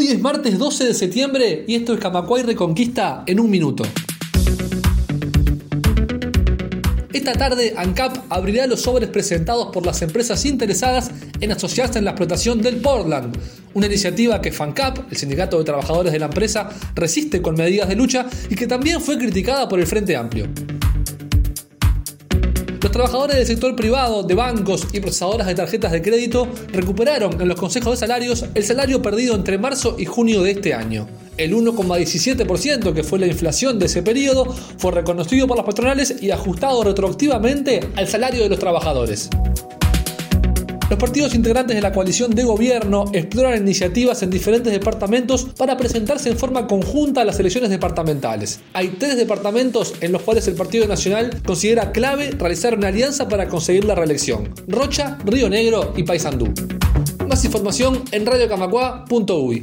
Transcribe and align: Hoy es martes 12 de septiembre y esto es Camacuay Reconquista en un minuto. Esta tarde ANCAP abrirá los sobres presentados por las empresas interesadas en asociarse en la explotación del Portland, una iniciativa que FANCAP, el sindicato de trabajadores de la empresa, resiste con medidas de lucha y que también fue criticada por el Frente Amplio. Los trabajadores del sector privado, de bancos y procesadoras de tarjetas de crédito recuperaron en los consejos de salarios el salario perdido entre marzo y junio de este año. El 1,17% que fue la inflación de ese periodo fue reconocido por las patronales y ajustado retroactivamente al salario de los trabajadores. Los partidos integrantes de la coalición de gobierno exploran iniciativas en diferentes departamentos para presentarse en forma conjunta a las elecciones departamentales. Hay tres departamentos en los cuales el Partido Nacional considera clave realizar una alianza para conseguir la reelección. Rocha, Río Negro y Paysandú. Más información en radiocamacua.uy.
Hoy 0.00 0.06
es 0.12 0.20
martes 0.20 0.56
12 0.56 0.84
de 0.84 0.94
septiembre 0.94 1.64
y 1.66 1.74
esto 1.74 1.92
es 1.92 1.98
Camacuay 1.98 2.44
Reconquista 2.44 3.24
en 3.26 3.40
un 3.40 3.50
minuto. 3.50 3.82
Esta 7.12 7.32
tarde 7.32 7.74
ANCAP 7.76 8.16
abrirá 8.28 8.68
los 8.68 8.82
sobres 8.82 9.08
presentados 9.08 9.70
por 9.72 9.84
las 9.84 10.00
empresas 10.02 10.44
interesadas 10.44 11.10
en 11.40 11.50
asociarse 11.50 11.98
en 11.98 12.04
la 12.04 12.12
explotación 12.12 12.62
del 12.62 12.76
Portland, 12.76 13.36
una 13.74 13.86
iniciativa 13.86 14.40
que 14.40 14.52
FANCAP, 14.52 15.10
el 15.10 15.16
sindicato 15.16 15.58
de 15.58 15.64
trabajadores 15.64 16.12
de 16.12 16.20
la 16.20 16.26
empresa, 16.26 16.70
resiste 16.94 17.42
con 17.42 17.56
medidas 17.56 17.88
de 17.88 17.96
lucha 17.96 18.24
y 18.48 18.54
que 18.54 18.68
también 18.68 19.00
fue 19.00 19.18
criticada 19.18 19.68
por 19.68 19.80
el 19.80 19.86
Frente 19.88 20.14
Amplio. 20.14 20.46
Los 22.80 22.92
trabajadores 22.92 23.36
del 23.36 23.46
sector 23.46 23.74
privado, 23.74 24.22
de 24.22 24.34
bancos 24.34 24.86
y 24.92 25.00
procesadoras 25.00 25.48
de 25.48 25.56
tarjetas 25.56 25.90
de 25.90 26.00
crédito 26.00 26.46
recuperaron 26.68 27.40
en 27.40 27.48
los 27.48 27.58
consejos 27.58 27.92
de 27.92 28.06
salarios 28.06 28.44
el 28.54 28.64
salario 28.64 29.02
perdido 29.02 29.34
entre 29.34 29.58
marzo 29.58 29.96
y 29.98 30.04
junio 30.04 30.42
de 30.42 30.52
este 30.52 30.74
año. 30.74 31.08
El 31.36 31.54
1,17% 31.54 32.94
que 32.94 33.02
fue 33.02 33.18
la 33.18 33.26
inflación 33.26 33.80
de 33.80 33.86
ese 33.86 34.02
periodo 34.02 34.54
fue 34.78 34.92
reconocido 34.92 35.48
por 35.48 35.56
las 35.56 35.66
patronales 35.66 36.22
y 36.22 36.30
ajustado 36.30 36.84
retroactivamente 36.84 37.80
al 37.96 38.06
salario 38.06 38.44
de 38.44 38.48
los 38.48 38.60
trabajadores. 38.60 39.28
Los 40.90 40.98
partidos 40.98 41.34
integrantes 41.34 41.76
de 41.76 41.82
la 41.82 41.92
coalición 41.92 42.30
de 42.30 42.44
gobierno 42.44 43.04
exploran 43.12 43.60
iniciativas 43.60 44.22
en 44.22 44.30
diferentes 44.30 44.72
departamentos 44.72 45.48
para 45.58 45.76
presentarse 45.76 46.30
en 46.30 46.38
forma 46.38 46.66
conjunta 46.66 47.20
a 47.20 47.24
las 47.26 47.38
elecciones 47.38 47.68
departamentales. 47.68 48.60
Hay 48.72 48.96
tres 48.98 49.18
departamentos 49.18 49.94
en 50.00 50.12
los 50.12 50.22
cuales 50.22 50.48
el 50.48 50.54
Partido 50.54 50.86
Nacional 50.86 51.42
considera 51.44 51.92
clave 51.92 52.30
realizar 52.30 52.74
una 52.74 52.88
alianza 52.88 53.28
para 53.28 53.48
conseguir 53.48 53.84
la 53.84 53.96
reelección. 53.96 54.48
Rocha, 54.66 55.18
Río 55.26 55.50
Negro 55.50 55.92
y 55.94 56.04
Paysandú. 56.04 56.54
Más 57.28 57.44
información 57.44 58.02
en 58.10 58.24
radiocamacua.uy. 58.24 59.56